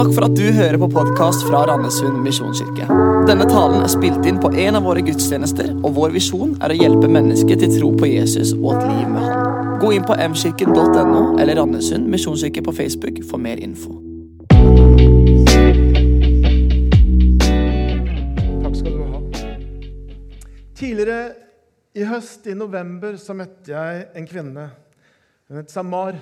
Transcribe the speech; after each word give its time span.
Takk 0.00 0.14
for 0.16 0.24
at 0.24 0.32
du 0.32 0.46
hører 0.56 0.78
på 0.80 0.86
podkast 0.88 1.42
fra 1.44 1.58
Randesund 1.68 2.22
misjonskirke. 2.24 2.86
Denne 3.28 3.44
talen 3.50 3.82
er 3.84 3.90
spilt 3.92 4.24
inn 4.24 4.38
på 4.40 4.48
en 4.62 4.78
av 4.78 4.86
våre 4.88 5.02
gudstjenester, 5.04 5.74
og 5.76 5.92
vår 5.98 6.14
visjon 6.14 6.54
er 6.64 6.72
å 6.72 6.76
hjelpe 6.78 7.10
mennesker 7.12 7.58
til 7.60 7.74
tro 7.74 7.90
på 8.00 8.08
Jesus 8.08 8.54
og 8.54 8.78
et 8.78 8.86
liv 8.88 9.10
med 9.12 9.26
Han. 9.26 9.74
Gå 9.82 9.90
inn 9.98 10.06
på 10.08 10.16
mkirken.no 10.16 11.20
eller 11.34 11.60
Randesund 11.60 12.08
misjonskirke 12.08 12.64
på 12.64 12.72
Facebook 12.78 13.20
for 13.28 13.44
mer 13.44 13.60
info. 13.60 13.92
Takk 18.64 18.80
skal 18.80 18.96
du 18.96 19.04
ha. 19.04 19.20
Tidligere 20.80 21.20
i 21.92 22.08
høst, 22.08 22.48
i 22.48 22.56
november, 22.56 23.20
så 23.20 23.36
møtte 23.36 23.76
jeg 23.76 24.08
en 24.16 24.32
kvinne. 24.32 24.70
Hun 25.44 25.60
het 25.60 25.76
Samar. 25.76 26.16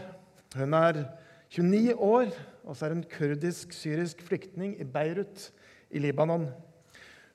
Hun 0.59 0.75
er 0.75 1.05
29 1.49 1.95
år, 1.95 2.33
og 2.69 2.77
så 2.77 2.87
er 2.87 2.95
hun 2.97 3.07
kurdisk-syrisk 3.09 4.21
flyktning 4.27 4.75
i 4.81 4.85
Beirut 4.85 5.49
i 5.91 6.03
Libanon. 6.03 6.49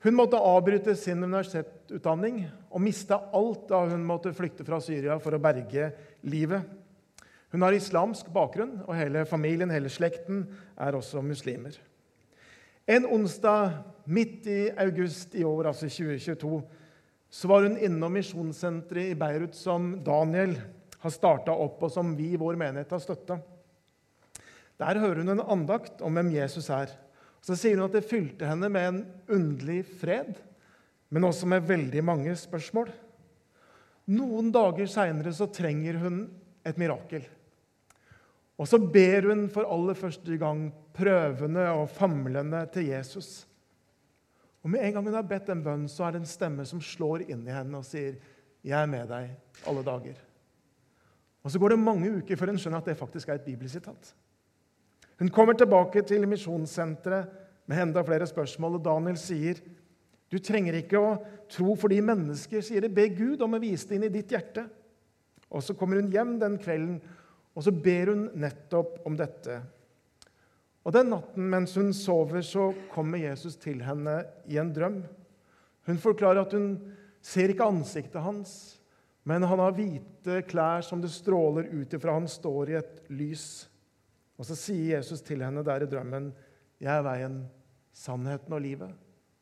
Hun 0.04 0.18
måtte 0.18 0.38
avbryte 0.38 0.94
sin 1.00 1.24
universitetsutdanning 1.24 2.44
og 2.70 2.84
mista 2.84 3.22
alt 3.34 3.70
da 3.70 3.86
hun 3.88 4.04
måtte 4.06 4.34
flykte 4.36 4.66
fra 4.68 4.82
Syria 4.84 5.16
for 5.24 5.34
å 5.34 5.42
berge 5.42 5.90
livet. 6.28 6.68
Hun 7.54 7.64
har 7.64 7.76
islamsk 7.78 8.30
bakgrunn, 8.34 8.80
og 8.88 8.98
hele 8.98 9.24
familien, 9.30 9.72
hele 9.72 9.90
slekten, 9.94 10.44
er 10.76 10.98
også 10.98 11.22
muslimer. 11.26 11.78
En 12.90 13.06
onsdag 13.06 13.78
midt 14.10 14.50
i 14.50 14.60
august 14.84 15.38
i 15.38 15.46
år, 15.48 15.70
altså 15.70 15.88
2022, 15.88 16.62
så 17.34 17.50
var 17.50 17.64
hun 17.66 17.78
innom 17.78 18.14
misjonssenteret 18.18 19.14
i 19.14 19.18
Beirut 19.18 19.56
som 19.56 19.94
Daniel 20.04 20.58
har 21.00 21.14
starta 21.14 21.56
opp, 21.56 21.80
og 21.86 21.94
som 21.94 22.12
vi 22.18 22.34
i 22.34 22.42
vår 22.42 22.60
menighet 22.60 22.92
har 22.92 23.02
støtta. 23.02 23.40
Der 24.84 25.00
hører 25.00 25.22
hun 25.22 25.32
en 25.32 25.46
andakt 25.56 26.02
om 26.04 26.18
hvem 26.18 26.34
Jesus 26.34 26.68
er. 26.74 26.92
Så 27.44 27.56
sier 27.60 27.80
hun 27.80 27.88
at 27.88 27.96
det 27.96 28.08
fylte 28.08 28.48
henne 28.48 28.70
med 28.72 28.88
en 28.90 29.00
underlig 29.32 29.84
fred, 30.00 30.36
men 31.14 31.28
også 31.28 31.48
med 31.48 31.68
veldig 31.68 32.04
mange 32.04 32.36
spørsmål. 32.40 32.92
Noen 34.12 34.52
dager 34.52 34.90
seinere 34.92 35.48
trenger 35.56 36.00
hun 36.02 36.26
et 36.68 36.80
mirakel. 36.80 37.24
Og 38.60 38.68
så 38.70 38.78
ber 38.78 39.30
hun 39.30 39.48
for 39.52 39.68
aller 39.68 39.98
første 39.98 40.38
gang 40.40 40.68
prøvende 40.96 41.66
og 41.74 41.88
famlende 41.92 42.66
til 42.74 42.92
Jesus. 42.92 43.48
Og 44.64 44.70
Med 44.70 44.84
en 44.84 44.94
gang 44.94 45.08
hun 45.08 45.16
har 45.16 45.28
bedt 45.28 45.50
en 45.52 45.64
bønn, 45.64 45.88
så 45.92 46.06
er 46.06 46.16
det 46.16 46.24
en 46.24 46.30
stemme 46.30 46.66
som 46.66 46.82
slår 46.82 47.26
inn 47.28 47.48
i 47.48 47.56
henne 47.56 47.78
og 47.78 47.86
sier, 47.86 48.16
'Jeg 48.64 48.82
er 48.82 48.88
med 48.88 49.08
deg 49.08 49.36
alle 49.68 49.84
dager'. 49.84 50.22
Og 51.44 51.52
Så 51.52 51.60
går 51.60 51.70
det 51.70 51.80
mange 51.80 52.12
uker 52.18 52.36
før 52.36 52.48
hun 52.48 52.58
skjønner 52.58 52.78
at 52.78 52.86
det 52.86 52.98
faktisk 52.98 53.30
er 53.30 53.34
et 53.34 53.46
bibelsitat. 53.46 54.16
Hun 55.24 55.32
kommer 55.32 55.56
tilbake 55.56 56.02
til 56.04 56.26
misjonssenteret 56.28 57.30
med 57.72 57.80
enda 57.80 58.02
flere 58.04 58.26
spørsmål, 58.28 58.74
og 58.76 58.84
Daniel 58.84 59.16
sier 59.16 59.62
du 60.28 60.36
trenger 60.44 60.76
ikke 60.76 61.00
å 61.00 61.14
tro 61.48 61.78
fordi 61.80 62.02
mennesker 62.04 62.60
sier 62.66 62.84
det. 62.84 62.90
Be 62.92 63.06
Gud 63.14 63.40
om 63.46 63.56
å 63.56 63.62
vise 63.62 63.88
det 63.88 63.96
inn 63.96 64.08
i 64.10 64.12
ditt 64.12 64.34
hjerte. 64.36 64.66
Og 65.48 65.64
Så 65.64 65.78
kommer 65.80 66.02
hun 66.02 66.12
hjem 66.12 66.36
den 66.42 66.58
kvelden, 66.60 67.00
og 67.56 67.64
så 67.64 67.72
ber 67.72 68.12
hun 68.12 68.26
nettopp 68.36 69.00
om 69.08 69.16
dette. 69.16 69.62
Og 70.84 70.92
Den 70.92 71.14
natten 71.14 71.50
mens 71.56 71.78
hun 71.80 71.94
sover, 71.96 72.42
så 72.44 72.74
kommer 72.92 73.24
Jesus 73.24 73.56
til 73.56 73.80
henne 73.80 74.26
i 74.52 74.60
en 74.60 74.76
drøm. 74.76 75.04
Hun 75.88 76.04
forklarer 76.04 76.44
at 76.44 76.52
hun 76.52 76.74
ser 77.24 77.54
ikke 77.54 77.70
ansiktet 77.72 78.20
hans, 78.26 78.82
men 79.24 79.48
han 79.48 79.64
har 79.64 79.72
hvite 79.72 80.42
klær 80.50 80.84
som 80.84 81.00
det 81.00 81.16
stråler 81.16 81.72
ut 81.72 81.94
ifra. 81.96 82.18
Han 82.20 82.28
står 82.28 82.74
i 82.74 82.82
et 82.82 83.06
lys. 83.08 83.70
Og 84.38 84.48
så 84.48 84.58
sier 84.58 84.98
Jesus 84.98 85.22
til 85.22 85.44
henne 85.46 85.64
der 85.64 85.84
i 85.84 85.90
drømmen, 85.90 86.34
'Jeg 86.80 86.98
er 86.98 87.02
veien, 87.02 87.50
sannheten 87.94 88.54
og 88.54 88.62
livet. 88.62 88.94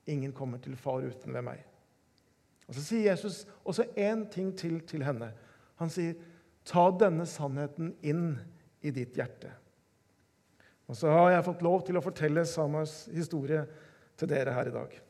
Ingen 0.08 0.34
kommer 0.34 0.58
til 0.58 0.76
far 0.76 1.02
uten 1.02 1.34
ved 1.34 1.42
meg.' 1.42 1.66
Og 2.68 2.76
Så 2.76 2.82
sier 2.82 3.12
Jesus 3.12 3.48
også 3.66 3.84
én 3.98 4.30
ting 4.30 4.58
til 4.58 4.82
til 4.82 5.04
henne. 5.04 5.34
Han 5.76 5.90
sier, 5.90 6.14
'Ta 6.66 6.92
denne 7.00 7.26
sannheten 7.26 7.96
inn 8.02 8.40
i 8.82 8.92
ditt 8.92 9.16
hjerte.' 9.16 9.52
Og 10.88 10.96
så 10.96 11.08
har 11.08 11.30
jeg 11.32 11.46
fått 11.46 11.62
lov 11.62 11.86
til 11.88 11.98
å 11.98 12.04
fortelle 12.04 12.46
Samars 12.46 13.06
historie 13.14 13.66
til 14.18 14.28
dere 14.28 14.52
her 14.52 14.68
i 14.68 14.74
dag. 14.76 15.02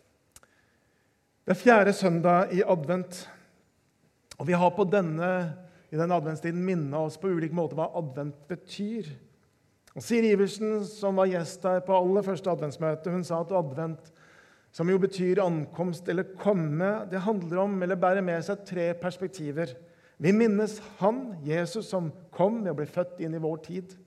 Det 1.45 1.55
er 1.55 1.57
fjerde 1.57 1.93
søndag 1.93 2.53
i 2.53 2.61
advent, 2.61 3.29
og 4.37 4.47
vi 4.47 4.53
har 4.53 4.69
på 4.75 4.85
denne, 4.85 5.57
i 5.89 5.97
denne 5.97 6.15
adventstiden 6.15 6.61
minna 6.65 7.01
oss 7.01 7.17
på 7.17 7.31
ulik 7.33 7.51
måte 7.51 7.75
hva 7.75 7.89
advent 7.97 8.47
betyr. 8.47 9.09
Og 9.95 10.03
Siri 10.03 10.31
Iversen, 10.31 10.85
som 10.87 11.17
var 11.19 11.29
gjest 11.31 11.65
her 11.67 11.81
på 11.83 11.95
aller 11.97 12.23
første 12.23 12.51
adventsmøte, 12.51 13.11
hun 13.11 13.25
sa 13.27 13.41
at 13.43 13.51
advent, 13.55 14.11
som 14.71 14.87
jo 14.87 14.99
betyr 15.03 15.41
ankomst 15.43 16.07
eller 16.07 16.29
komme, 16.39 16.91
det 17.11 17.25
handler 17.25 17.65
om 17.65 17.81
eller 17.83 17.99
bærer 17.99 18.23
med 18.23 18.39
seg 18.45 18.63
tre 18.67 18.93
perspektiver. 18.95 19.73
Vi 20.21 20.31
minnes 20.31 20.77
Han, 21.01 21.33
Jesus, 21.43 21.89
som 21.89 22.11
kom 22.31 22.61
ved 22.61 22.71
å 22.71 22.77
bli 22.77 22.87
født 22.87 23.19
inn 23.25 23.35
i 23.35 23.41
vår 23.41 23.59
tid. 23.65 23.97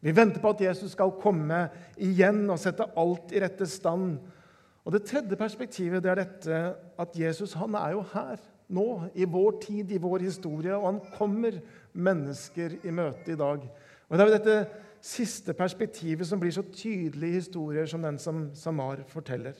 Vi 0.00 0.14
venter 0.14 0.40
på 0.40 0.52
at 0.54 0.62
Jesus 0.62 0.94
skal 0.94 1.16
komme 1.20 1.66
igjen 1.98 2.44
og 2.46 2.60
sette 2.62 2.86
alt 2.96 3.34
i 3.34 3.42
rette 3.42 3.66
stand. 3.68 4.20
Og 4.86 4.92
Det 4.94 5.02
tredje 5.08 5.36
perspektivet 5.36 6.04
det 6.04 6.12
er 6.12 6.20
dette 6.22 6.60
at 7.02 7.18
Jesus 7.18 7.56
han 7.58 7.74
er 7.74 7.96
jo 7.96 8.04
her 8.14 8.38
nå, 8.68 8.86
i 9.14 9.26
vår 9.26 9.58
tid, 9.62 9.90
i 9.92 10.00
vår 10.02 10.24
historie, 10.26 10.74
og 10.74 10.86
han 10.88 11.02
kommer 11.18 11.58
mennesker 11.92 12.78
i 12.86 12.94
møte 12.94 13.34
i 13.34 13.38
dag. 13.38 13.66
Og 14.08 14.16
Det 14.16 14.22
er 14.22 14.28
jo 14.28 14.38
dette 14.38 14.58
siste 15.06 15.54
perspektivet 15.54 16.26
som 16.26 16.40
blir 16.40 16.54
så 16.54 16.62
tydelig 16.62 17.28
i 17.28 17.38
historier 17.40 17.86
som 17.90 18.02
den 18.02 18.18
som 18.18 18.48
Samar 18.54 19.02
forteller. 19.10 19.54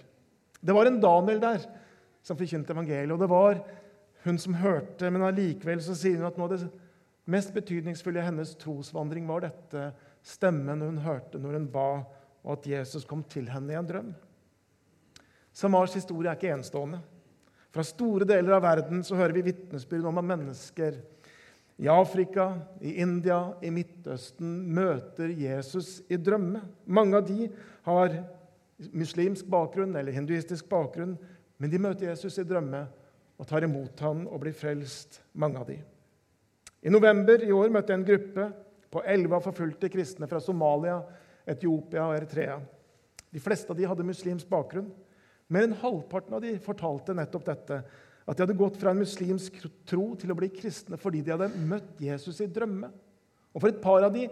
Det 0.61 0.75
var 0.75 0.87
en 0.87 1.01
Daniel 1.01 1.41
der 1.43 1.67
som 2.23 2.39
forkynte 2.39 2.75
evangeliet, 2.75 3.13
og 3.13 3.21
det 3.23 3.31
var 3.31 3.61
hun 4.25 4.39
som 4.39 4.57
hørte, 4.59 5.11
men 5.11 5.23
allikevel 5.23 5.83
sier 5.83 6.19
hun 6.19 6.27
at 6.27 6.39
noe 6.39 6.49
av 6.49 6.57
det 6.57 6.71
mest 7.31 7.53
betydningsfulle 7.55 8.23
i 8.23 8.27
hennes 8.27 8.55
trosvandring 8.59 9.27
var 9.29 9.45
dette 9.47 9.91
stemmen 10.27 10.83
hun 10.83 11.03
hørte 11.05 11.39
når 11.39 11.61
hun 11.61 11.69
ba, 11.71 11.91
og 12.47 12.57
at 12.57 12.67
Jesus 12.71 13.07
kom 13.07 13.23
til 13.31 13.51
henne 13.51 13.75
i 13.75 13.79
en 13.79 13.87
drøm. 13.87 14.15
Samars 15.57 15.95
historie 15.97 16.31
er 16.31 16.39
ikke 16.39 16.53
enestående. 16.55 17.01
Fra 17.75 17.85
store 17.87 18.27
deler 18.29 18.57
av 18.57 18.65
verden 18.65 19.03
så 19.05 19.19
hører 19.19 19.35
vi 19.37 19.47
vitnesbyrd 19.51 20.07
om 20.11 20.19
at 20.21 20.29
mennesker 20.33 20.99
i 21.77 21.89
Afrika, 21.89 22.55
i 22.81 22.95
India, 23.03 23.53
i 23.61 23.71
Midtøsten 23.71 24.63
møter 24.73 25.29
Jesus 25.29 26.01
i 26.09 26.17
drømme. 26.17 26.63
Mange 26.89 27.19
av 27.19 27.27
de 27.29 27.51
har 27.85 28.15
muslimsk 28.97 29.49
bakgrunn 29.53 29.97
eller 29.97 30.17
hinduistisk 30.17 30.69
bakgrunn, 30.73 31.17
men 31.61 31.73
de 31.73 31.81
møter 31.81 32.09
Jesus 32.11 32.39
i 32.41 32.47
drømme 32.49 32.87
og 33.37 33.49
tar 33.49 33.67
imot 33.67 34.01
ham 34.01 34.25
og 34.31 34.41
blir 34.41 34.57
frelst, 34.57 35.21
mange 35.37 35.61
av 35.61 35.69
de. 35.69 35.77
I 36.87 36.93
november 36.93 37.45
i 37.45 37.53
år 37.53 37.73
møtte 37.73 37.93
jeg 37.93 38.01
en 38.01 38.09
gruppe 38.09 38.49
på 38.93 39.03
elleve 39.05 39.43
forfulgte 39.45 39.91
kristne 39.93 40.29
fra 40.31 40.41
Somalia, 40.41 41.01
Etiopia 41.47 42.07
og 42.07 42.17
Eritrea. 42.17 42.57
De 43.33 43.43
fleste 43.43 43.73
av 43.73 43.77
de 43.77 43.89
hadde 43.89 44.07
muslimsk 44.07 44.49
bakgrunn. 44.49 44.89
Mer 45.53 45.67
enn 45.67 45.77
halvparten 45.83 46.37
av 46.39 46.43
de 46.43 46.57
fortalte 46.63 47.15
nettopp 47.15 47.45
dette 47.51 47.81
at 48.27 48.35
de 48.35 48.43
hadde 48.43 48.59
gått 48.59 48.79
fra 48.81 48.91
en 48.91 49.01
muslimsk 49.01 49.61
tro 49.87 50.09
til 50.19 50.33
å 50.33 50.39
bli 50.39 50.49
kristne 50.51 50.99
fordi 50.99 51.23
de 51.23 51.35
hadde 51.35 51.51
møtt 51.71 52.03
Jesus 52.03 52.41
i 52.43 52.49
drømme. 52.51 52.91
Og 53.55 53.63
For 53.63 53.71
et 53.71 53.81
par 53.83 54.03
av 54.03 54.13
de 54.15 54.27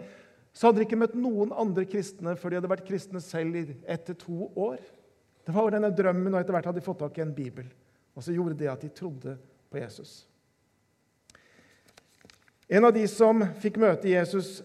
så 0.55 0.67
hadde 0.67 0.81
de 0.81 0.85
ikke 0.87 0.99
møtt 0.99 1.15
noen 1.19 1.51
andre 1.55 1.87
kristne 1.89 2.35
før 2.39 2.53
de 2.53 2.59
hadde 2.59 2.71
vært 2.71 2.87
kristne 2.87 3.21
selv 3.23 3.57
i 3.59 3.63
ett 3.91 4.05
til 4.07 4.19
to 4.19 4.51
år. 4.67 4.83
Det 5.45 5.55
var 5.55 5.73
denne 5.73 5.91
drømmen, 5.93 6.33
og 6.33 6.39
etter 6.39 6.55
hvert 6.55 6.69
hadde 6.69 6.79
de 6.79 6.85
fått 6.85 7.01
tak 7.03 7.17
i 7.19 7.23
en 7.25 7.33
bibel. 7.35 7.67
Og 8.15 8.23
så 8.23 8.35
gjorde 8.35 8.57
det 8.59 8.69
at 8.71 8.83
de 8.83 8.91
trodde 8.95 9.35
på 9.71 9.81
Jesus. 9.81 10.23
En 12.71 12.87
av 12.87 12.95
de 12.95 13.03
som 13.11 13.43
fikk 13.61 13.77
møte 13.83 14.09
Jesus 14.09 14.61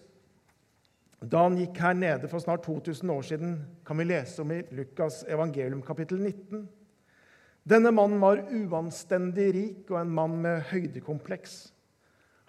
da 1.21 1.43
han 1.45 1.57
gikk 1.59 1.77
her 1.83 1.93
nede 1.93 2.29
for 2.31 2.41
snart 2.41 2.63
2000 2.65 3.11
år 3.13 3.25
siden, 3.27 3.51
kan 3.85 3.99
vi 3.99 4.07
lese 4.09 4.41
om 4.41 4.51
i 4.55 4.63
Lukas 4.73 5.19
evangelium 5.29 5.83
kapittel 5.85 6.17
19. 6.17 6.63
Denne 7.67 7.91
mannen 7.93 8.21
var 8.21 8.41
uanstendig 8.49 9.51
rik 9.53 9.91
og 9.93 9.99
en 10.01 10.13
mann 10.15 10.39
med 10.41 10.63
høydekompleks. 10.71 11.69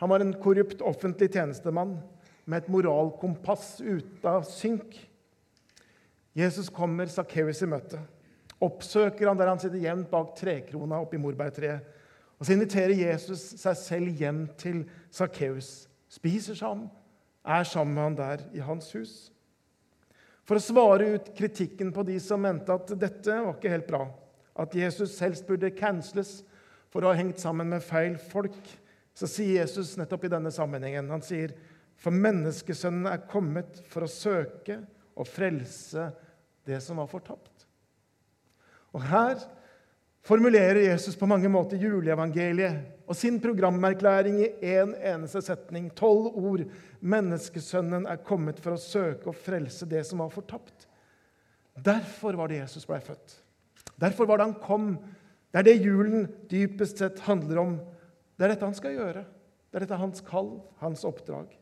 Han 0.01 0.11
var 0.11 0.25
en 0.25 0.33
korrupt 0.41 0.81
offentlig 0.83 1.29
tjenestemann 1.35 1.99
med 2.45 2.63
et 2.63 2.71
moralkompass 2.73 3.77
ute 3.85 4.29
av 4.29 4.47
synk. 4.49 4.97
Jesus 6.35 6.71
kommer 6.73 7.11
Sakkeus 7.13 7.61
i 7.63 7.69
møte. 7.69 8.01
Oppsøker 8.63 9.29
han 9.29 9.39
der 9.39 9.51
han 9.53 9.61
sitter 9.61 9.83
jevnt 9.83 10.09
bak 10.11 10.33
trekrona 10.39 11.03
oppi 11.03 11.21
morbærtreet. 11.21 11.85
Og 12.41 12.47
så 12.47 12.57
inviterer 12.57 12.97
Jesus 12.99 13.45
seg 13.61 13.77
selv 13.79 14.19
hjem 14.19 14.47
til 14.59 14.81
Sakkeus. 15.15 15.85
Spiser 16.11 16.57
sammen, 16.59 16.89
er 17.47 17.69
sammen 17.69 17.95
med 17.95 18.03
han 18.03 18.19
der 18.19 18.43
i 18.57 18.65
hans 18.65 18.89
hus. 18.97 19.15
For 20.49 20.59
å 20.59 20.65
svare 20.65 21.13
ut 21.15 21.31
kritikken 21.39 21.93
på 21.95 22.03
de 22.09 22.17
som 22.23 22.43
mente 22.43 22.75
at 22.75 22.91
dette 22.99 23.37
var 23.45 23.55
ikke 23.55 23.71
helt 23.71 23.87
bra, 23.87 24.03
at 24.59 24.75
Jesus 24.77 25.19
helst 25.23 25.47
burde 25.49 25.73
canceles 25.77 26.41
for 26.93 27.05
å 27.05 27.13
ha 27.13 27.19
hengt 27.19 27.41
sammen 27.41 27.71
med 27.73 27.85
feil 27.85 28.19
folk, 28.21 28.59
så 29.15 29.29
sier 29.29 29.63
Jesus 29.63 29.95
nettopp 30.01 30.27
i 30.27 30.33
denne 30.33 30.53
sammenhengen 30.53 31.11
han 31.13 31.25
sier, 31.25 31.55
For 31.97 32.15
menneskesønnen 32.15 33.09
er 33.09 33.27
kommet 33.31 33.81
for 33.89 34.05
å 34.05 34.11
søke 34.11 34.81
og 35.13 35.29
frelse 35.29 36.11
det 36.67 36.81
som 36.85 37.01
var 37.01 37.11
fortapt. 37.11 37.67
Og 38.93 39.05
Her 39.09 39.39
formulerer 40.27 40.85
Jesus 40.85 41.17
på 41.19 41.29
mange 41.29 41.51
måter 41.51 41.81
juleevangeliet 41.81 43.09
og 43.09 43.17
sin 43.19 43.41
programerklæring 43.43 44.39
i 44.41 44.51
én 44.63 44.93
en 44.93 44.97
eneste 45.15 45.43
setning. 45.45 45.91
Tolv 45.97 46.33
ord. 46.33 46.65
Menneskesønnen 47.01 48.07
er 48.09 48.23
kommet 48.25 48.61
for 48.63 48.77
å 48.77 48.81
søke 48.81 49.33
og 49.33 49.37
frelse 49.37 49.89
det 49.89 50.05
som 50.09 50.23
var 50.23 50.33
fortapt. 50.33 50.87
Derfor 51.73 52.37
var 52.39 52.53
det 52.53 52.61
Jesus 52.63 52.87
ble 52.89 53.01
født. 53.03 53.42
Derfor 54.03 54.27
var 54.27 54.41
det 54.41 54.51
han 54.51 54.61
kom. 54.63 54.93
Det 55.53 55.63
er 55.63 55.69
det 55.69 55.79
julen 55.85 56.27
dypest 56.51 56.99
sett 56.99 57.23
handler 57.29 57.63
om. 57.63 57.75
Det 58.37 58.47
er 58.47 58.55
dette 58.55 58.67
han 58.67 58.77
skal 58.77 58.97
gjøre. 58.99 59.25
Det 59.71 59.79
er 59.79 59.87
dette 59.87 60.01
hans 60.01 60.25
kall, 60.27 60.57
hans 60.83 61.05
oppdrag. 61.09 61.53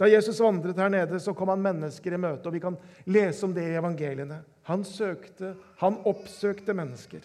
Da 0.00 0.08
Jesus 0.10 0.40
vandret 0.42 0.80
her 0.80 0.90
nede, 0.90 1.18
så 1.22 1.34
kom 1.36 1.52
han 1.52 1.62
mennesker 1.62 2.14
i 2.14 2.20
møte, 2.20 2.48
og 2.48 2.56
vi 2.56 2.62
kan 2.62 2.76
lese 3.06 3.46
om 3.46 3.52
det 3.54 3.64
i 3.68 3.76
evangeliene. 3.78 4.40
Han 4.66 4.84
søkte, 4.86 5.54
han 5.78 6.00
oppsøkte 6.08 6.74
mennesker. 6.74 7.24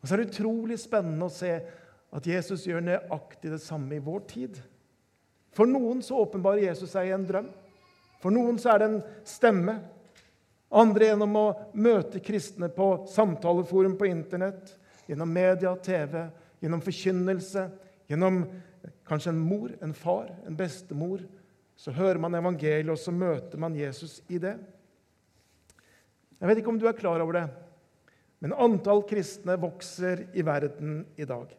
Og 0.00 0.08
så 0.08 0.14
er 0.14 0.22
det 0.22 0.32
utrolig 0.32 0.78
spennende 0.80 1.28
å 1.28 1.32
se 1.32 1.52
at 2.12 2.28
Jesus 2.28 2.66
gjør 2.68 2.84
nøyaktig 2.84 3.52
det 3.52 3.60
samme 3.64 3.96
i 3.96 4.04
vår 4.04 4.24
tid. 4.30 4.60
For 5.52 5.68
noen 5.68 6.00
så 6.04 6.20
åpenbarer 6.24 6.64
Jesus 6.66 6.92
seg 6.94 7.10
i 7.10 7.14
en 7.14 7.26
drøm. 7.28 7.50
For 8.22 8.34
noen 8.34 8.58
så 8.60 8.72
er 8.72 8.82
det 8.82 8.88
en 8.88 9.00
stemme. 9.28 9.78
Andre 10.72 11.10
gjennom 11.10 11.34
å 11.36 11.46
møte 11.76 12.22
kristne 12.24 12.70
på 12.72 13.04
samtaleforum 13.12 13.98
på 14.00 14.08
Internett, 14.08 14.72
gjennom 15.04 15.28
media, 15.28 15.74
TV, 15.76 16.24
gjennom 16.62 16.80
forkynnelse, 16.84 17.66
gjennom 18.08 18.42
kanskje 19.08 19.34
en 19.34 19.42
mor, 19.42 19.74
en 19.84 19.92
far, 19.94 20.30
en 20.46 20.56
bestemor, 20.56 21.20
så 21.76 21.92
hører 21.92 22.20
man 22.22 22.38
evangeliet, 22.38 22.88
og 22.88 23.00
så 23.00 23.12
møter 23.12 23.60
man 23.60 23.76
Jesus 23.76 24.20
i 24.32 24.40
det. 24.40 24.54
Jeg 26.40 26.48
vet 26.48 26.62
ikke 26.62 26.72
om 26.72 26.78
du 26.80 26.88
er 26.88 26.98
klar 26.98 27.22
over 27.22 27.36
det, 27.36 27.46
men 28.42 28.56
antall 28.56 29.04
kristne 29.06 29.58
vokser 29.60 30.24
i 30.34 30.44
verden 30.46 31.02
i 31.20 31.26
dag. 31.28 31.52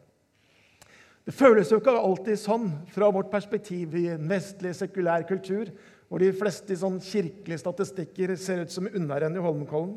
Det 1.24 1.32
føles 1.32 1.70
jo 1.72 1.78
ikke 1.80 1.94
alltid 1.96 2.36
sånn 2.36 2.66
fra 2.92 3.08
vårt 3.14 3.30
perspektiv 3.32 3.94
i 3.96 4.10
en 4.12 4.26
vestlig, 4.28 4.74
sekulær 4.76 5.24
kultur, 5.28 5.70
hvor 6.08 6.22
de 6.22 6.32
fleste 6.36 6.76
sånn 6.78 7.00
kirkelige 7.02 7.62
statistikker 7.62 8.34
ser 8.38 8.64
ut 8.64 8.72
som 8.74 8.88
unnarenn 8.90 9.36
i 9.36 9.42
Holmenkollen. 9.42 9.96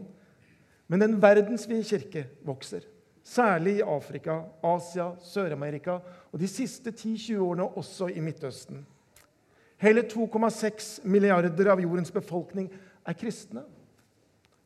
Men 0.87 1.03
den 1.03 1.17
verdensvide 1.21 1.83
kirke 1.87 2.23
vokser, 2.47 2.85
særlig 3.27 3.79
i 3.79 3.85
Afrika, 3.85 4.39
Asia, 4.63 5.11
Sør-Amerika 5.19 5.99
og 6.31 6.39
de 6.39 6.47
siste 6.49 6.93
10-20 6.93 7.41
årene 7.43 7.67
også 7.81 8.07
i 8.13 8.23
Midtøsten. 8.23 8.85
Hele 9.83 10.05
2,6 10.09 11.03
milliarder 11.05 11.73
av 11.73 11.81
jordens 11.83 12.13
befolkning 12.13 12.71
er 13.05 13.17
kristne. 13.19 13.65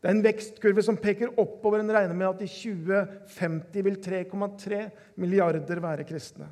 Det 0.01 0.09
er 0.09 0.15
en 0.15 0.23
vekstkurve 0.25 0.81
som 0.85 0.97
peker 0.97 1.33
oppover. 1.41 1.81
En 1.81 1.93
regner 1.93 2.15
med 2.17 2.29
at 2.29 2.45
i 2.45 2.49
2050 2.49 3.83
vil 3.85 3.99
3,3 4.01 4.85
milliarder 5.21 5.81
være 5.83 6.07
kristne. 6.09 6.47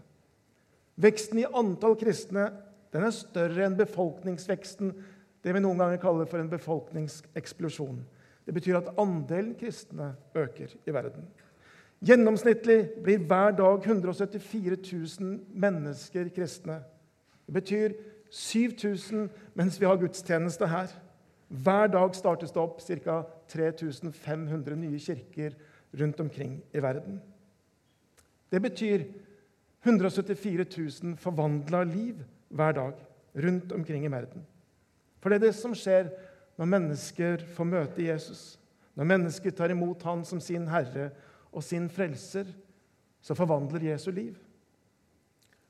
Veksten 1.00 1.40
i 1.42 1.48
antall 1.48 1.96
kristne 1.98 2.50
den 2.94 3.06
er 3.06 3.14
større 3.14 3.66
enn 3.68 3.78
befolkningsveksten, 3.78 4.94
det 5.44 5.54
vi 5.56 5.62
noen 5.64 5.80
ganger 5.80 6.02
kaller 6.02 6.28
for 6.30 6.42
en 6.42 6.50
befolkningseksplosjon. 6.52 8.02
Det 8.46 8.56
betyr 8.56 8.80
at 8.80 8.90
andelen 9.00 9.54
kristne 9.60 10.14
øker 10.36 10.74
i 10.88 10.94
verden. 10.94 11.28
Gjennomsnittlig 12.00 12.80
blir 13.04 13.26
hver 13.28 13.52
dag 13.58 13.84
174 13.86 14.78
000 15.20 15.36
mennesker 15.54 16.32
kristne. 16.34 16.80
Det 17.46 17.54
betyr 17.54 17.94
7000 18.32 19.30
mens 19.54 19.80
vi 19.82 19.86
har 19.86 20.00
gudstjeneste 20.00 20.68
her. 20.68 20.88
Hver 21.50 21.88
dag 21.92 22.16
startes 22.16 22.54
det 22.56 22.62
opp 22.62 22.82
ca. 22.82 23.24
3500 23.50 24.76
nye 24.78 25.00
kirker 25.00 25.56
rundt 26.00 26.20
omkring 26.20 26.60
i 26.74 26.82
verden. 26.82 27.22
Det 28.52 28.62
betyr 28.62 29.06
174 29.84 30.66
000 31.04 31.18
forvandla 31.18 31.84
liv 31.84 32.24
hver 32.50 32.76
dag 32.78 32.94
rundt 33.46 33.72
omkring 33.72 34.06
i 34.06 34.12
verden. 34.12 34.46
For 35.20 35.30
det 35.30 35.40
er 35.40 35.50
det 35.50 35.56
som 35.58 35.76
skjer 35.78 36.10
når 36.60 36.72
mennesker 36.74 37.44
får 37.56 37.68
møte 37.68 38.04
Jesus. 38.04 38.44
Når 38.98 39.08
mennesker 39.08 39.56
tar 39.56 39.72
imot 39.72 40.04
Han 40.04 40.26
som 40.28 40.42
sin 40.44 40.68
Herre 40.68 41.10
og 41.56 41.64
sin 41.64 41.88
Frelser, 41.90 42.50
så 43.22 43.36
forvandler 43.36 43.92
Jesu 43.92 44.12
liv. 44.12 44.36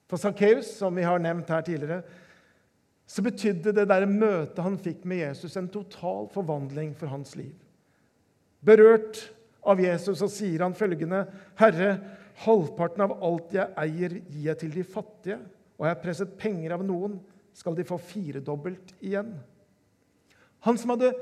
For 0.10 0.18
Sakkeus, 0.18 0.72
som 0.80 0.96
vi 0.98 1.06
har 1.06 1.22
nevnt 1.22 1.50
her 1.54 1.62
tidligere, 1.66 2.02
så 3.10 3.24
betydde 3.26 3.74
det 3.74 3.88
der 3.90 4.06
møtet 4.10 4.62
han 4.62 4.78
fikk 4.82 5.06
med 5.10 5.24
Jesus, 5.24 5.56
en 5.58 5.70
total 5.70 6.28
forvandling 6.34 6.96
for 6.98 7.10
hans 7.10 7.36
liv. 7.38 7.54
Berørt 8.66 9.22
av 9.66 9.82
Jesus 9.82 10.20
så 10.22 10.30
sier 10.30 10.62
han 10.66 10.78
følgende.: 10.78 11.24
Herre, 11.58 11.96
halvparten 12.46 13.06
av 13.06 13.16
alt 13.26 13.56
jeg 13.56 13.74
eier, 13.82 14.20
gir 14.30 14.50
jeg 14.50 14.62
til 14.62 14.76
de 14.78 14.86
fattige. 14.86 15.40
Og 15.80 15.88
jeg 15.88 15.96
har 15.96 16.04
presset 16.04 16.36
penger 16.40 16.76
av 16.76 16.84
noen, 16.86 17.18
skal 17.56 17.76
de 17.76 17.88
få 17.88 17.98
firedobbelt 18.04 18.94
igjen. 19.04 19.32
Han 20.68 20.78
som 20.80 20.94
hadde 20.94 21.14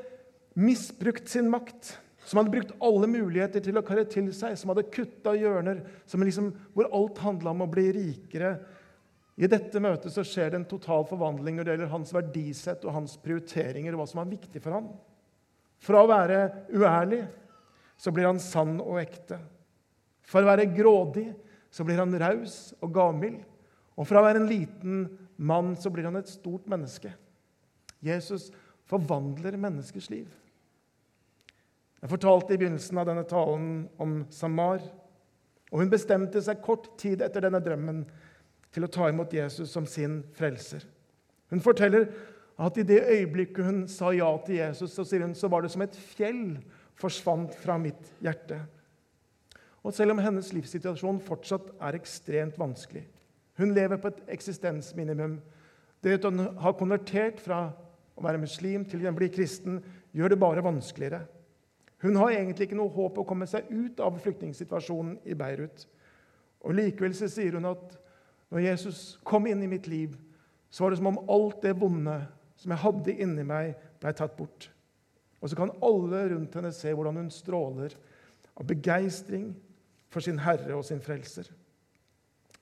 misbrukt 0.57 1.29
sin 1.29 1.49
makt, 1.53 1.93
som 2.27 2.41
hadde 2.41 2.51
brukt 2.51 2.73
alle 2.83 3.07
muligheter 3.09 3.63
til 3.63 3.77
å 3.79 3.85
karre 3.85 4.03
til 4.09 4.31
seg, 4.35 4.57
som 4.59 4.73
hadde 4.73 4.89
kutta 4.91 5.35
hjørner, 5.37 5.83
liksom, 6.09 6.49
hvor 6.75 6.89
alt 6.91 7.21
handla 7.23 7.53
om 7.53 7.63
å 7.63 7.71
bli 7.71 7.85
rikere, 7.95 8.57
i 9.37 9.45
dette 9.45 9.77
møtet 9.81 10.09
så 10.09 10.23
skjer 10.25 10.49
det 10.49 10.57
en 10.57 10.69
total 10.69 11.03
forvandling 11.05 11.59
når 11.59 11.65
det 11.65 11.73
gjelder 11.75 11.91
hans 11.91 12.13
verdisett 12.15 12.85
og 12.87 12.95
hans 12.95 13.13
prioriteringer 13.21 13.93
og 13.93 14.01
hva 14.01 14.07
som 14.09 14.21
er 14.23 14.31
viktig 14.31 14.61
for 14.63 14.73
ham. 14.73 14.87
Fra 15.77 16.01
å 16.01 16.09
være 16.09 16.39
uærlig 16.73 17.21
så 18.01 18.09
blir 18.13 18.25
han 18.25 18.41
sann 18.41 18.79
og 18.81 18.97
ekte. 18.97 19.37
For 20.25 20.41
å 20.41 20.49
være 20.49 20.65
grådig 20.73 21.27
så 21.69 21.85
blir 21.85 22.01
han 22.01 22.17
raus 22.17 22.73
og 22.81 22.89
gavmild. 22.97 23.43
Og 23.97 24.05
fra 24.05 24.21
å 24.21 24.27
være 24.27 24.43
en 24.43 24.49
liten 24.49 25.05
mann 25.37 25.73
så 25.79 25.89
blir 25.93 26.05
han 26.07 26.19
et 26.19 26.29
stort 26.29 26.67
menneske. 26.69 27.11
Jesus 28.05 28.51
forvandler 28.87 29.57
menneskers 29.59 30.09
liv. 30.13 30.29
Jeg 31.97 32.11
fortalte 32.11 32.53
i 32.53 32.59
begynnelsen 32.61 33.01
av 33.01 33.07
denne 33.09 33.25
talen 33.27 33.71
om 34.01 34.19
Samar. 34.33 34.83
Og 35.71 35.81
hun 35.81 35.91
bestemte 35.91 36.41
seg 36.43 36.61
kort 36.63 36.91
tid 37.01 37.23
etter 37.25 37.43
denne 37.43 37.61
drømmen 37.63 38.05
til 38.71 38.85
å 38.85 38.91
ta 38.91 39.09
imot 39.09 39.33
Jesus 39.33 39.73
som 39.73 39.87
sin 39.89 40.21
frelser. 40.37 40.85
Hun 41.49 41.63
forteller 41.63 42.11
at 42.61 42.77
i 42.77 42.85
det 42.85 43.01
øyeblikket 43.01 43.65
hun 43.65 43.83
sa 43.89 44.11
ja 44.15 44.29
til 44.45 44.59
Jesus, 44.61 44.93
så, 44.93 45.05
hun, 45.17 45.35
så 45.35 45.49
var 45.49 45.63
det 45.63 45.73
som 45.73 45.83
et 45.85 45.97
fjell 46.15 46.57
forsvant 46.97 47.53
fra 47.61 47.77
mitt 47.81 48.13
hjerte. 48.23 48.61
Og 49.85 49.93
selv 49.93 50.13
om 50.13 50.21
hennes 50.21 50.49
livssituasjon 50.53 51.21
fortsatt 51.23 51.69
er 51.81 51.97
ekstremt 51.97 52.57
vanskelig 52.59 53.05
Hun 53.57 53.73
lever 53.73 53.97
på 54.01 54.11
et 54.11 54.21
eksistensminimum. 54.37 55.39
Det 56.03 56.19
at 56.19 56.27
hun 56.29 56.45
har 56.61 56.77
konvertert 56.77 57.41
fra 57.41 57.71
å 58.17 58.25
være 58.25 58.41
muslim 58.41 58.85
til 58.85 59.05
å 59.07 59.13
bli 59.15 59.29
kristen, 59.33 59.81
gjør 60.13 60.33
det 60.33 60.39
bare 60.41 60.65
vanskeligere. 60.65 61.23
Hun 62.01 62.17
har 62.21 62.35
egentlig 62.35 62.67
ikke 62.67 62.77
noe 62.77 62.93
håp 62.93 63.17
å 63.17 63.25
komme 63.25 63.47
seg 63.49 63.69
ut 63.73 63.99
av 64.05 64.19
flyktningsituasjonen 64.21 65.17
i 65.25 65.37
Beirut. 65.37 65.87
Og 66.65 66.75
Likevel 66.77 67.15
så 67.17 67.29
sier 67.31 67.57
hun 67.57 67.69
at 67.69 67.97
når 68.53 68.63
Jesus 68.63 69.17
kom 69.27 69.47
inn 69.49 69.63
i 69.65 69.69
mitt 69.69 69.89
liv, 69.89 70.13
så 70.69 70.83
var 70.83 70.93
det 70.93 70.99
som 71.01 71.09
om 71.09 71.21
alt 71.31 71.61
det 71.65 71.73
vonde 71.79 72.19
som 72.57 72.73
jeg 72.73 72.83
hadde 72.83 73.15
inni 73.23 73.45
meg, 73.47 73.73
ble 74.01 74.13
tatt 74.17 74.37
bort. 74.37 74.69
Og 75.41 75.49
så 75.49 75.57
kan 75.57 75.73
alle 75.85 76.23
rundt 76.33 76.55
henne 76.57 76.71
se 76.73 76.93
hvordan 76.93 77.19
hun 77.21 77.31
stråler 77.33 77.93
av 78.57 78.65
begeistring 78.69 79.51
for 80.13 80.25
sin 80.25 80.39
Herre 80.41 80.77
og 80.77 80.85
sin 80.85 81.01
Frelser. 81.03 81.49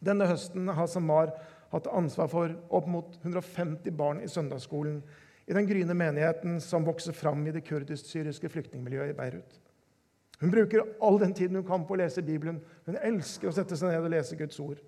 Denne 0.05 0.27
høsten 0.29 0.69
har 0.77 0.89
Samar 0.91 1.33
hatt 1.71 1.89
ansvar 1.89 2.29
for 2.31 2.53
opp 2.69 2.89
mot 2.89 3.15
150 3.23 3.91
barn 3.97 4.21
i 4.21 4.29
søndagsskolen 4.31 4.99
i 5.45 5.53
den 5.53 5.67
gryende 5.69 5.95
menigheten 5.97 6.59
som 6.61 6.85
vokser 6.85 7.13
fram 7.13 7.43
i 7.45 7.53
det 7.53 7.65
kurdisk-syriske 7.67 8.49
flyktningmiljøet 8.49 9.13
i 9.13 9.17
Beirut. 9.17 9.57
Hun 10.41 10.51
bruker 10.51 10.83
all 11.03 11.19
den 11.21 11.33
tiden 11.33 11.59
hun 11.59 11.67
kan 11.67 11.85
på 11.87 11.95
å 11.95 11.99
lese 12.01 12.23
Bibelen. 12.25 12.59
Hun 12.85 12.97
elsker 12.97 13.49
å 13.49 13.55
sette 13.55 13.77
seg 13.79 13.93
ned 13.93 14.03
og 14.03 14.11
lese 14.13 14.37
Guds 14.39 14.59
ord. 14.59 14.81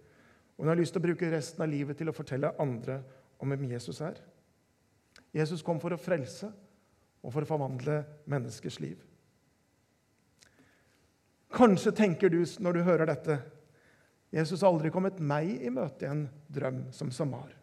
Og 0.57 0.65
hun 0.65 0.71
har 0.73 0.79
lyst 0.79 0.95
til 0.95 1.01
å 1.01 1.07
bruke 1.07 1.29
resten 1.31 1.63
av 1.63 1.71
livet 1.71 1.97
til 1.99 2.09
å 2.09 2.15
fortelle 2.15 2.55
andre 2.59 2.99
om 3.39 3.53
hvem 3.53 3.67
Jesus 3.71 4.01
er. 4.03 4.17
Jesus 5.35 5.63
kom 5.65 5.79
for 5.79 5.93
å 5.93 6.01
frelse 6.01 6.49
og 7.21 7.33
for 7.33 7.45
å 7.45 7.49
forvandle 7.49 8.01
menneskers 8.29 8.79
liv. 8.83 8.97
Kanskje 11.53 11.93
tenker 11.95 12.31
du 12.33 12.41
når 12.59 12.75
du 12.75 12.85
hører 12.85 13.09
dette 13.09 13.37
Jesus 14.33 14.61
har 14.61 14.73
aldri 14.73 14.91
kommet 14.91 15.21
meg 15.23 15.49
i 15.63 15.71
møte 15.73 16.05
i 16.05 16.11
en 16.11 16.25
drøm 16.51 16.85
som 16.95 17.11
Samar. 17.15 17.53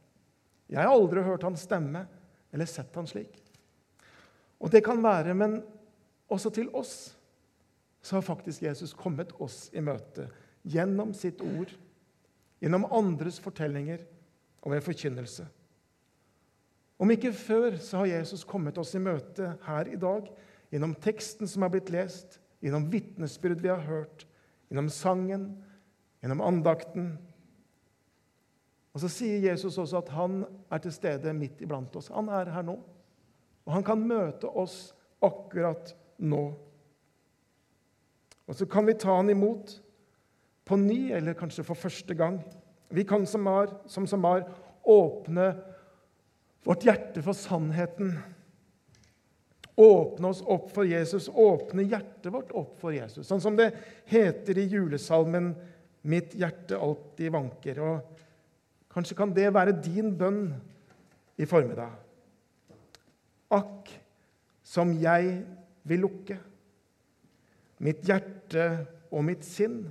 Jeg 0.70 0.80
har 0.80 0.92
aldri 0.92 1.22
hørt 1.24 1.44
hans 1.44 1.66
stemme 1.66 2.06
eller 2.54 2.68
sett 2.70 2.94
han 2.96 3.08
slik. 3.08 3.36
Og 4.62 4.72
det 4.72 4.80
kan 4.86 5.02
være, 5.04 5.34
men 5.36 5.58
også 6.32 6.50
til 6.54 6.70
oss 6.72 7.12
så 8.04 8.16
har 8.16 8.24
faktisk 8.24 8.64
Jesus 8.64 8.94
kommet 8.96 9.34
oss 9.44 9.66
i 9.76 9.82
møte 9.84 10.28
gjennom 10.64 11.12
sitt 11.16 11.42
ord 11.44 11.72
gjennom 12.64 12.86
andres 12.96 13.36
fortellinger 13.44 14.00
og 14.64 14.72
ved 14.72 14.84
forkynnelse. 14.86 15.44
Om 16.96 17.10
ikke 17.12 17.34
før 17.36 17.76
så 17.82 18.00
har 18.00 18.12
Jesus 18.14 18.46
kommet 18.48 18.78
oss 18.80 18.94
i 18.96 19.02
møte 19.02 19.50
her 19.66 19.90
i 19.90 19.98
dag 20.00 20.30
gjennom 20.72 20.94
teksten 21.04 21.50
som 21.50 21.66
har 21.66 21.72
blitt 21.74 21.92
lest, 21.92 22.38
gjennom 22.64 22.86
vitnesbyrd 22.88 23.60
vi 23.60 23.68
har 23.68 23.82
hørt, 23.84 24.24
gjennom 24.70 24.88
sangen, 24.88 25.50
gjennom 26.24 26.40
andakten. 26.40 27.10
Og 28.96 29.02
så 29.02 29.10
sier 29.12 29.42
Jesus 29.44 29.76
også 29.76 30.00
at 30.00 30.12
han 30.16 30.38
er 30.72 30.80
til 30.80 30.94
stede 30.94 31.34
midt 31.36 31.60
iblant 31.60 31.92
oss. 32.00 32.08
Han 32.14 32.30
er 32.32 32.48
her 32.54 32.64
nå. 32.64 32.78
Og 33.66 33.72
han 33.74 33.84
kan 33.84 34.00
møte 34.00 34.48
oss 34.48 34.94
akkurat 35.24 35.92
nå. 36.24 36.46
Og 38.48 38.56
så 38.56 38.68
kan 38.70 38.88
vi 38.88 38.96
ta 38.96 39.18
han 39.18 39.32
imot 39.32 39.74
på 40.64 40.78
ny, 40.80 41.12
eller 41.12 41.36
kanskje 41.36 41.64
for 41.66 41.76
første 41.76 42.16
gang. 42.16 42.38
Vi 42.88 43.04
kan 43.04 43.26
som 43.26 43.44
Samar, 43.44 43.74
som 43.86 44.06
Samar 44.08 44.46
åpne 44.84 45.50
vårt 46.64 46.86
hjerte 46.88 47.20
for 47.24 47.36
sannheten. 47.36 48.14
Åpne 49.76 50.28
oss 50.30 50.40
opp 50.40 50.70
for 50.72 50.88
Jesus, 50.88 51.28
åpne 51.28 51.84
hjertet 51.84 52.32
vårt 52.32 52.52
opp 52.56 52.78
for 52.80 52.96
Jesus. 52.96 53.26
Sånn 53.28 53.42
som 53.44 53.56
det 53.60 53.72
heter 54.08 54.60
i 54.60 54.68
julesalmen 54.72 55.52
'Mitt 56.04 56.34
hjerte 56.36 56.76
alltid 56.76 57.32
vanker'. 57.32 57.80
Og 57.80 58.00
kanskje 58.92 59.16
kan 59.16 59.32
det 59.34 59.54
være 59.54 59.82
din 59.82 60.12
bønn 60.18 60.54
i 61.38 61.44
formiddag. 61.44 61.90
Akk, 63.50 63.88
som 64.62 64.92
jeg 64.92 65.44
vil 65.84 66.00
lukke 66.00 66.38
mitt 67.84 68.04
hjerte 68.06 68.86
og 69.12 69.24
mitt 69.26 69.44
sinn. 69.46 69.82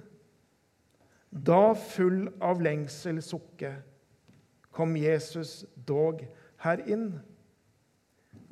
Da 1.34 1.74
full 1.78 2.28
av 2.44 2.62
lengsel 2.64 3.22
sukke, 3.26 3.74
kom 4.74 4.96
Jesus 4.98 5.64
dog 5.76 6.24
her 6.64 6.82
inn. 6.90 7.12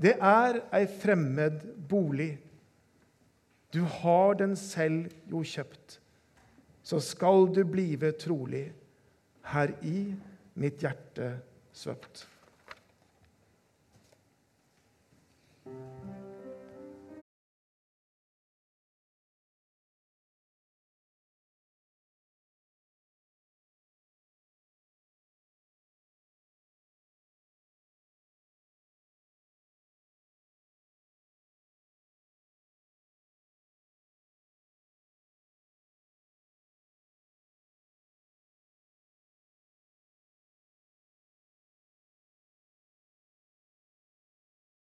Det 0.01 0.15
er 0.17 0.63
ei 0.73 0.85
fremmed 0.89 1.63
bolig. 1.89 2.35
Du 3.71 3.83
har 4.01 4.35
den 4.39 4.55
selv 4.59 5.11
jo 5.29 5.43
kjøpt. 5.45 6.00
Så 6.83 6.99
skal 6.99 7.51
du 7.55 7.63
blive 7.71 8.11
trolig 8.11 8.65
her 9.53 9.73
i 9.85 10.13
mitt 10.55 10.81
hjerte 10.81 11.31
svøpt. 11.73 12.27